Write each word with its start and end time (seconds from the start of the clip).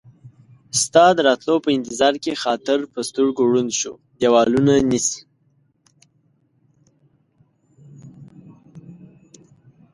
ستا 0.81 1.05
د 1.15 1.19
راتلو 1.27 1.55
په 1.65 1.69
انتظار 1.77 2.13
کې 2.23 2.39
خاطر، 2.43 2.79
په 2.93 2.99
سترګو 3.09 3.41
ړوند 3.49 3.71
شو 3.81 3.93
ديوالونه 4.19 4.73
نيسي 4.89 5.21